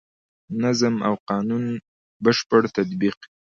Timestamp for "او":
1.07-1.13